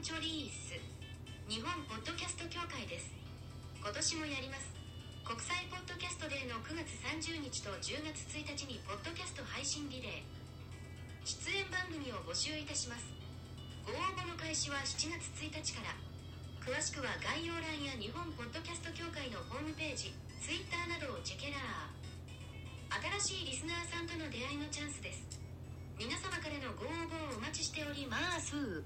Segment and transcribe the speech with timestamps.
[0.00, 0.72] チョリース。
[1.44, 3.12] 日本ポッドキャスト協会です。
[3.84, 4.72] 今年もやります。
[5.28, 11.28] 国際ポッドキャストデーの9月30日と10月1日にポッドキャスト配信リレー。
[11.28, 13.12] 出演番組を募集いたします。
[13.84, 15.92] ご応募の開始は7月1日から。
[16.64, 23.20] 詳しくは概要欄や日本ポッドキャスト協会のホームページ Twitter などをチェケラー。
[23.20, 25.28] 新しいリスナーさんとの出会いのチャンスです。
[26.00, 28.80] 皆様からのご応募をお待ちしております。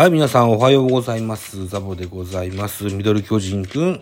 [0.00, 1.66] はい、皆さんおはようございます。
[1.66, 2.84] ザボでございます。
[2.84, 4.00] ミドル巨人くん、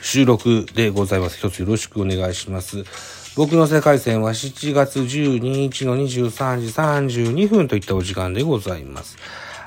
[0.00, 1.38] 収録でございます。
[1.38, 3.21] 一つよろしくお願いします。
[3.34, 9.16] 僕の世界線は7月12日の23時32分といったお時間でございます。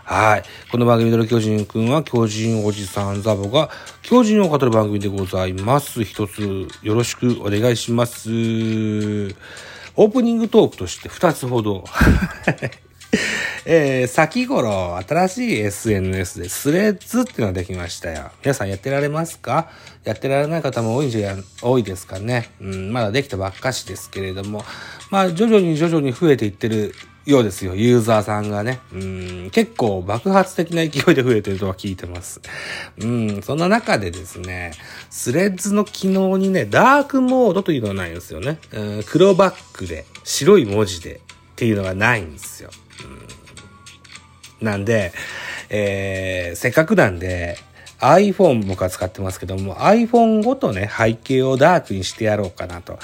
[0.04, 0.44] はい。
[0.72, 3.72] この番組ミドル巨人くんは巨人おじさんザボが
[4.04, 6.04] 巨人を語る番組でございます。
[6.04, 8.30] 一つよろしくお願いします。
[8.30, 11.86] オープニングトークとして二つほど
[13.66, 18.32] えー、先頃、新しい SNS でスレッズっていうのができましたよ。
[18.44, 19.70] 皆さんやってられますか？
[20.04, 22.52] やってられない方も多いんじゃ、多いですかね？
[22.62, 24.64] うん、まだできたばっかしですけれども、
[25.10, 26.94] まあ、徐々に徐々に増えていってる
[27.26, 27.74] ようですよ。
[27.74, 28.80] ユーザーさんがね。
[28.94, 32.40] うん、結構爆発的な勢いで増えてるとは聞いてます。
[33.00, 34.74] うん、そんな中でですね、
[35.10, 38.60] スレッズの機能にね、ダークモードというのがないんですよね。
[38.74, 41.20] うん、黒バックで、白い文字でっ
[41.56, 42.70] ていうのがないんですよ。
[44.66, 45.14] なんで、
[45.70, 47.58] えー、せっかくなんで、
[48.00, 53.00] iPhone 僕は使ってますけども、iPhone ごとね、背景をダークにしてやろうかなと。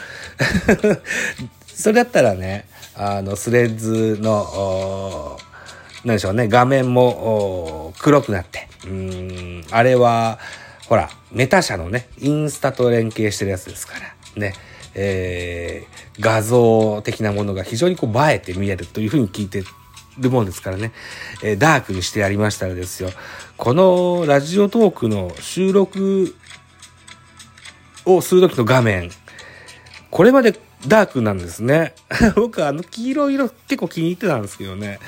[1.73, 5.39] それだったらね、あの、スレッズの、
[6.03, 10.39] なんでしょうね、画面も黒くなって、うん、あれは、
[10.88, 14.53] ほら、メタ社のね、インスタと連携してるやつですから、ね、
[14.94, 19.63] えー、画像的なものが非常にこう映えて見えるというふうに聞いて
[20.17, 20.91] るもんですからね、
[21.44, 23.09] えー、ダークにしてやりましたらですよ。
[23.57, 26.35] このラジオトークの収録
[28.05, 29.11] をするときの画面、
[30.09, 31.94] これまでダークなんですね。
[32.35, 35.00] 僕はあの黄色い色結構気に入ってたんですけどね。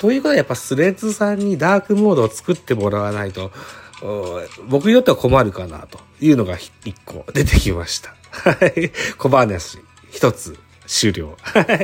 [0.00, 3.52] ということはやっぱスレッズさんにダークモードを作ってもらわないと、
[4.68, 8.14] 僕にとっては困るかなというのが一個出てきました。
[8.30, 8.92] はい。
[9.18, 9.78] 小話
[10.10, 10.58] 一つ
[10.90, 11.36] 終了。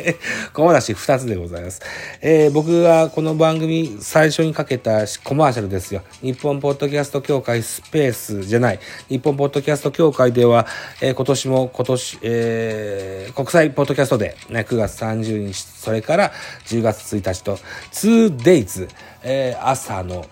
[0.52, 1.80] 小話二つでございます。
[2.20, 6.02] えー、僕がこの番組最初にかけたコマーシャルですよ。
[6.22, 8.80] 日本ポッドキャスト協会スペースじゃない。
[9.08, 10.66] 日本ポッドキャスト協会では、
[11.00, 16.32] えー、今年も今年、えー、国際ポッドキャストで、ね、9月30日、それから
[16.66, 17.60] 10月1日と
[17.92, 18.88] 2days、
[19.22, 20.26] えー、朝の、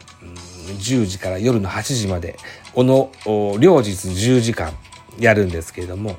[0.81, 2.37] 10時から夜の8時まで、
[2.75, 3.13] この
[3.61, 4.73] 両日10時間
[5.21, 6.17] やるんですけれども、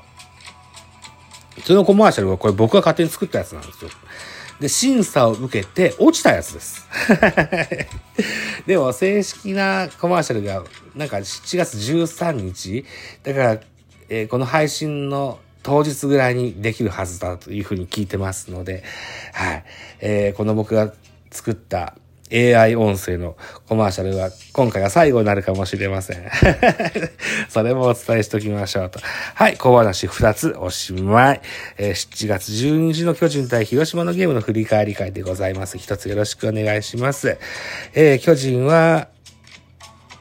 [1.63, 3.91] そのコマーシャルはこれ僕が勝手に作ったやつなんですよ。
[4.59, 6.87] で、審査を受けて落ちたやつです。
[8.65, 10.63] でも正式なコマーシャルが
[10.95, 12.85] なんか7月13日、
[13.23, 13.59] だから、
[14.07, 18.83] えー、この配信の当日ぐらいにできるはずだというふうに聞いてますので、
[19.33, 19.65] はい。
[19.99, 20.93] えー、この僕が
[21.31, 21.95] 作った
[22.31, 23.37] AI 音声の
[23.67, 26.23] コマーシャルは今回が最後になるかもしれません。
[27.49, 28.99] それもお伝えしておきましょうと。
[29.35, 31.41] はい、小話2つおしまい。
[31.77, 35.77] えー、7月12日の巨人対広島のゲームの振り返り会でございます。
[35.77, 37.37] 一つよろしくお願いします。
[37.93, 39.09] えー、巨人は、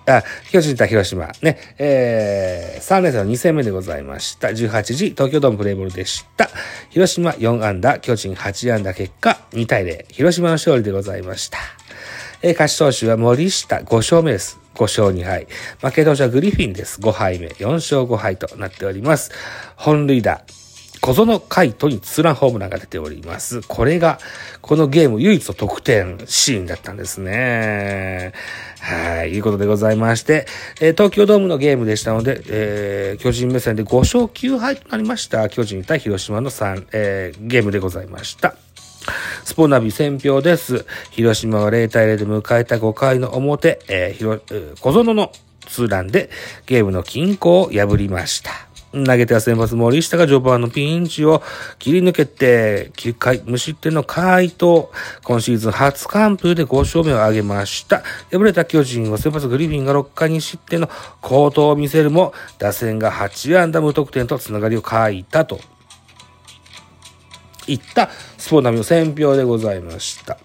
[0.06, 1.32] あ、巨人対広島。
[1.40, 1.58] ね。
[1.78, 4.48] えー、3連戦の2戦目でございました。
[4.48, 6.50] 18時、東京ドームプレイボールでした。
[6.90, 10.04] 広島4安打、巨人8安打結果、2対0。
[10.10, 11.58] 広島の勝利でございました。
[12.46, 14.60] えー、勝ち投手は森下5勝目です。
[14.74, 15.46] 5勝2敗。
[15.80, 17.00] 負け投手はグリフィンです。
[17.00, 17.46] 5敗目。
[17.46, 19.32] 4勝5敗となっております。
[19.76, 20.42] 本塁打。
[21.00, 23.62] 小園海斗にツーランホームランが出ております。
[23.62, 24.18] これが、
[24.60, 28.34] このゲーム唯一の得点シーンだったんですね。
[28.78, 30.44] はい、いうことでございまして、
[30.82, 35.48] えー、東京ドームのゲームでしたので、えー、巨人目線で5勝9敗となりました。
[35.48, 38.54] 巨人対広島の3、えー、ゲームでございました。
[39.44, 40.86] スポナビ選票です。
[41.10, 44.40] 広島は0対0で迎えた5回の表、えー、ひろ、
[44.80, 45.32] 小園の
[45.66, 46.30] ツーランで
[46.66, 48.50] ゲームの均衡を破りました。
[48.94, 51.42] 投げては先発森下が序盤のピンチを
[51.80, 54.92] 切り抜けて、9回無失点の回答。
[55.24, 58.04] 今シーズン初完封で5勝目を挙げました。
[58.30, 60.88] 敗れた巨人は先発グリフィンが6回に失点の
[61.20, 65.58] 好投を見せるも、打線が8安打無得点とつながりを欠いたと
[67.66, 70.38] いったスポーナミの選評でございました。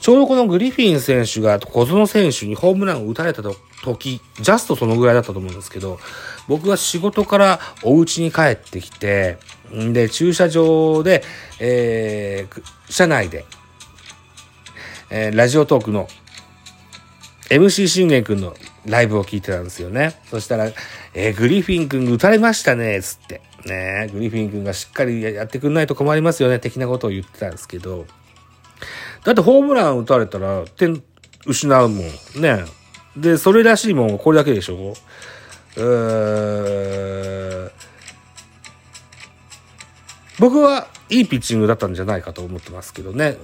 [0.00, 5.98] ちょうどこのグリフィン選手が小園選手にホームランを打たれた時、ジャストそのぐらいだったと思うんですけど、
[6.46, 9.38] 僕は仕事からお家に帰ってきて、
[9.74, 11.22] んで、駐車場で、
[11.60, 13.44] えー、車内で、
[15.10, 16.08] えー、ラジオトークの
[17.50, 18.54] MC 信玄くんの
[18.86, 20.20] ライブを聞いてたんですよね。
[20.30, 20.70] そしたら、
[21.14, 23.40] えー、グリフィン君打たれましたね、つって。
[23.66, 28.06] ねグリフィン君がしっかりやってくんないと困りますよね、的なことを言ってたんですけど。
[29.24, 31.02] だってホームラン打たれたら点
[31.46, 32.06] 失うもん。
[32.40, 32.64] ね
[33.16, 34.94] で、それらしいもんこれだけでしょ？
[35.76, 37.70] うー
[40.38, 43.36] 僕はいいピッチングだったんじゃないかと思ってますけどね。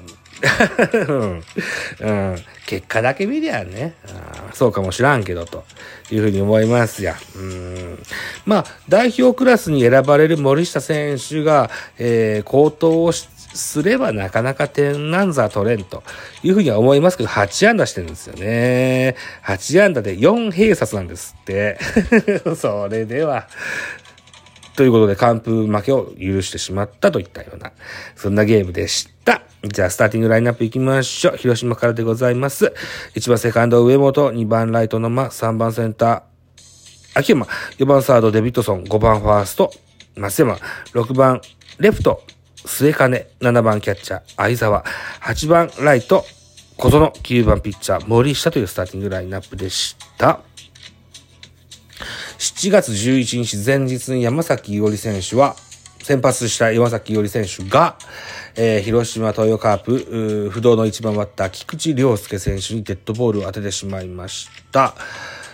[2.01, 2.37] うん、
[2.67, 3.95] 結果だけ見りゃね
[4.53, 5.65] そうかもしらんけどと
[6.11, 7.17] いうふうに思いますや。
[7.37, 7.99] うん
[8.45, 13.13] まあ代表クラスに選ばれる森下選手が、えー、高騰を
[13.55, 16.03] すればなかなか点なんざ取れんと
[16.43, 19.17] いうふうには思いますけど、8安打してるんですよね。
[19.45, 21.79] 8安打で4併殺なんですって。
[22.59, 23.49] それでは、
[24.77, 27.73] ということで、完封負けを許してしまったといったような、
[28.17, 29.43] そんなゲームでした。
[29.63, 31.37] じゃあ、スターティングラインナップ行きましょう。
[31.37, 32.73] 広島からでございます。
[33.15, 36.23] 1番セカンド上本、2番ライトの間、3番センター、
[37.15, 37.47] 秋山、
[37.79, 39.73] 4番サードデビッドソン、5番ファースト、
[40.17, 40.59] 松山、
[40.93, 41.41] 6番
[41.79, 42.23] レフト、
[42.67, 44.85] 末金、7番キャッチャー、相沢、
[45.23, 46.25] 8番ライト、
[46.77, 50.41] 小園、9番ピッチャー、森下というスターティングラインナップでした。
[52.39, 55.57] 7月11日前日に山崎伊織選手は、
[56.03, 57.97] 先発した山崎伊織選手が、
[58.57, 64.95] えー、広島東洋カープ、不動の一番バッター、菊池涼介選手にデッドボールを当ててしまいました。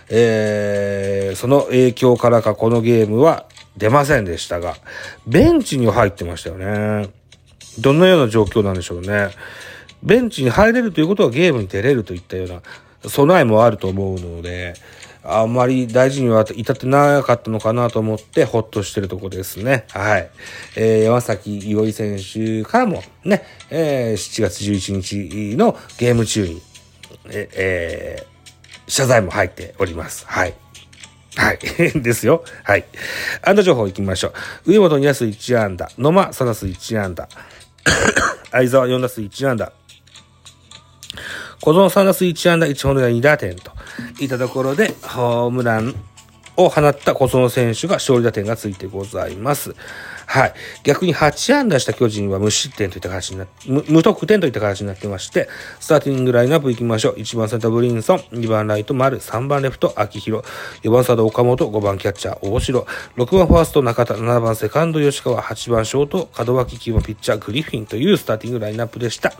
[0.09, 3.47] えー、その影響からかこのゲームは
[3.77, 4.77] 出ませんでしたが、
[5.27, 7.11] ベンチに入ってましたよね。
[7.79, 9.31] どんなような状況なんでしょうね。
[10.03, 12.63] ベンチに入れるということはゲームに出れるといったような
[13.07, 14.75] 備えもあると思うので、
[15.23, 19.85] あんまり大事には至ってなかったのかなと思ってほっとしてるとこですね。
[19.91, 20.31] はい。
[20.77, 26.63] えー、山崎伊織選手からもね、えー、7月11日のゲーム中に、
[27.31, 30.27] ええー、謝罪も入っております。
[30.27, 30.55] はい。
[31.37, 31.59] はい。
[32.01, 32.43] ですよ。
[32.65, 32.85] はい。
[33.43, 34.33] 安打情報行きましょ
[34.65, 34.73] う。
[34.73, 35.91] 上本2打数1安打。
[35.99, 37.29] 野間3打数1安打。
[38.51, 39.73] 相沢4打数1安打。
[41.63, 43.73] 小園3打数1安打1本塁打2打点と
[44.19, 45.95] いったところで、ホームラン
[46.57, 49.75] を放った小園選手が勝利打点がついてございます。
[50.31, 50.55] はい。
[50.85, 55.49] 逆に8安打した巨人は無失点といった形になっ、無無得点といった形になってまして、
[55.81, 57.17] スターティングラインナップ行きましょう。
[57.17, 60.47] 1番センターブリンソン、2番ライト丸、3番レフト秋広、
[60.85, 62.87] 4番サード岡本、5番キャッチャー大城、
[63.17, 69.33] 6番ファースト中田、7番セカンド吉川、8番ショート門脇、9番ピッチャーグリフィンというスターティングラインナップでした。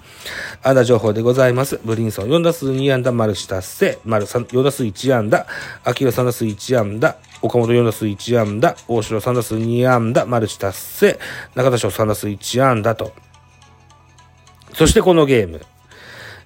[0.65, 1.79] 安打情報でございます。
[1.85, 5.47] ブリンソン4打数2安打、丸下達成、丸3 4打数1安打、
[5.85, 11.19] 秋広3打数1安打、岡本4打数1安打、大城3打数2安打、マルチ達成、
[11.55, 13.13] 中田翔3打数1安打と。
[14.75, 15.61] そしてこのゲーム、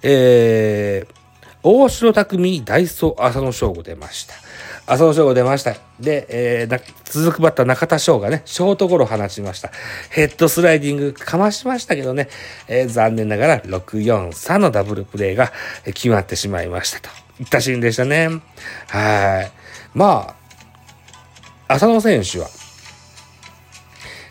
[0.03, 1.15] えー、
[1.63, 4.35] 大城匠、ダイソー、浅野翔吾出ました。
[4.87, 5.75] 浅野翔吾出ました。
[5.99, 9.71] で、えー、続くバッター中田翔がね、ショートゴロ放ちました。
[10.11, 12.29] ヘッドスライディングかましましたけどね、
[12.69, 15.53] えー、残念ながら6-4-3のダブルプレーが
[15.87, 17.09] 決まってしまいましたと。
[17.41, 18.29] いったシーンでしたね。
[18.89, 19.51] はい。
[19.95, 20.44] まあ、
[21.69, 22.49] 浅野選手は、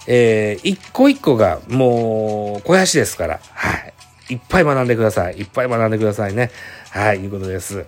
[0.07, 3.93] えー、一個一個がもう肥やしですから、はい。
[4.29, 5.37] いっぱい学んでください。
[5.37, 6.51] いっぱい学んでくださいね。
[6.91, 7.85] はい、いうことです。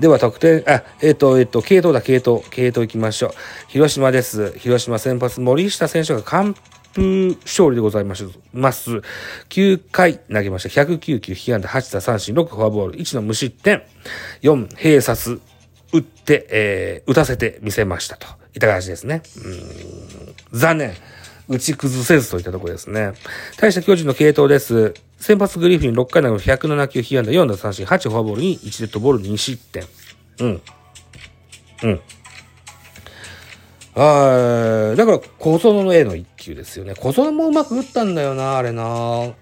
[0.00, 3.30] では、得点、あ、えっ、ー、と、えっ、ー、と、系統だ、系統、系統行きましょう。
[3.68, 4.52] 広島です。
[4.58, 6.56] 広島先発、森下選手が完
[6.94, 8.28] 封勝利でございます。
[8.52, 9.02] ます。
[9.50, 10.68] 9回投げました。
[10.68, 13.82] 109球、被安打8打三振、6フォアボール、1の無失点、
[14.42, 15.40] 4併殺、
[15.92, 18.43] 打って、えー、打たせてみせましたと。
[18.54, 19.22] いった形ですね。
[20.52, 20.94] うん残念。
[21.46, 23.12] 打ち崩せずといったところですね。
[23.58, 24.94] 対して巨人の系統です。
[25.18, 29.84] 先発グリフィン6回投げ107球、被安打4打三振、8フォアボールに1デッドボール2失点。
[30.40, 30.62] うん。
[31.82, 32.00] うん。
[33.96, 36.94] あーだから、小園の A の1球ですよね。
[36.94, 39.32] 小園もうまく打ったんだよな、あれな。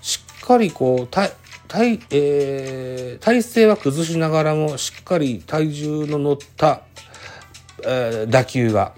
[0.00, 1.32] しっかりこう、体、
[1.68, 6.82] 体、えー、体勢は崩しながらも、しっかり体重の乗った、
[8.28, 8.92] 打球が、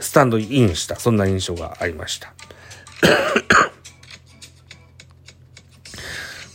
[0.00, 2.32] スタンドインした、そんな印象がありました。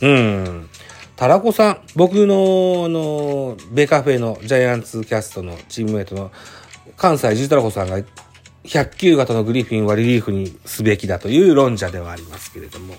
[0.00, 0.68] うん。
[1.16, 6.32] タラコさん、僕の、あの、ベカフェのジャイアンツキャストのチームメイトの
[6.96, 7.98] 関西ジータラコさんが
[8.64, 12.94] 100球型のグリフィンはリリーフにすべきだという論者ではありますけれども、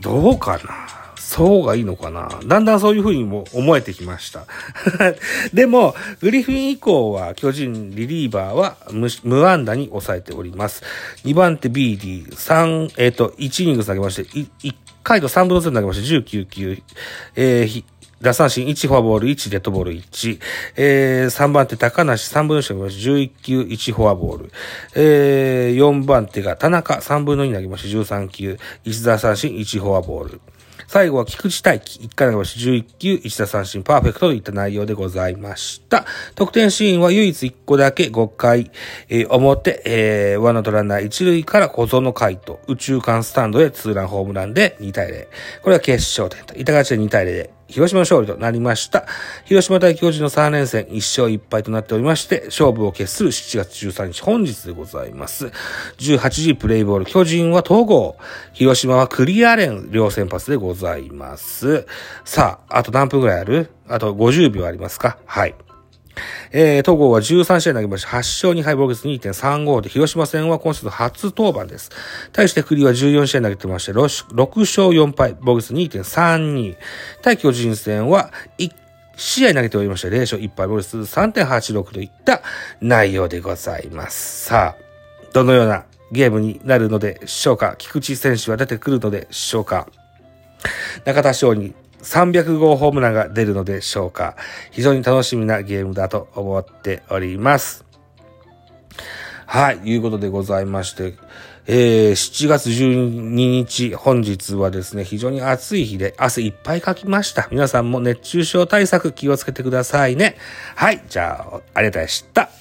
[0.00, 0.99] どうかな？
[1.30, 4.46] そうがいいのかなだんだんそういう風にも思えてきました。
[5.54, 10.82] でも、グリフィン以降は巨人リリーバーは無無安打に抑えております。
[11.24, 16.82] 2番手 BD、3、えっ、と、1イニング投げまして、1回と3分の0投げまして19球、
[17.36, 17.84] えー
[18.20, 20.40] 打三振1フォアボール1、デッドボール1。
[20.76, 24.52] えー、3番手高梨3分の1投げまして11球1フォアボール。
[24.94, 30.40] えー、4番手が田中3分の2投げまして13球1打三振1フォアボール。
[30.90, 36.04] 最後は菊池大輝、1回の星11球、1打三振、パーフェクトといった内容でございました。
[36.34, 38.72] 得点シーンは唯一1個だけ5回、
[39.08, 45.28] えー表、えー、ワンアウトランナー1塁から小園海と、宇宙間スタンドへツーランホームランで2対0。
[45.62, 49.06] これは決勝点と、板勝ちで2対0で、広島勝利となりました。
[49.44, 55.52] 広島対巨人の3連戦1勝1敗となっておりまして、勝負を決する7月13日本日でございます。
[55.98, 58.16] 18時プレイボール、巨人は統合、
[58.52, 61.86] 広島はクリアレン両先発でございます。
[62.24, 63.70] さあ、あと何分ぐらいある？
[63.88, 65.18] あと50秒ありますか？
[65.24, 65.54] はい。
[66.52, 71.90] えー、東郷は13試合投げまして、8勝2敗防御率2.35で、広島戦は今シーズン初登板です。
[72.32, 76.76] 対して栗は14試合投げてまして、6, 勝4敗防御率2.32。
[77.22, 78.72] 対巨人戦は1
[79.16, 82.42] 試合投げておりまして、0勝1敗防御率3.86といった
[82.80, 84.46] 内容でございます。
[84.46, 84.82] さあ、
[85.32, 87.76] どのようなゲームになるのでしょうか？
[87.78, 89.86] 菊池選手は出てくるのでしょうか？
[91.04, 94.36] 中田翔に300号ホームランが出るのでしょうか
[94.70, 97.84] 非常に楽しみなゲームだと思っております。
[99.46, 101.14] はい、いうことでございまして、
[101.66, 107.48] えー、7月12日、本日はですね、非常に暑い日で汗いっぱいかきました。
[107.50, 110.36] 皆さんも熱中症対策気をつけてくださいね。
[110.76, 112.59] はい、じゃあ、ありがとうございました。